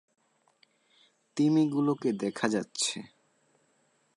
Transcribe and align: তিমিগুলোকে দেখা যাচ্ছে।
তিমিগুলোকে 1.37 2.09
দেখা 2.13 2.47
যাচ্ছে। 2.49 2.97